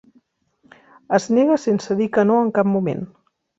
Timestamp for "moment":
2.75-3.07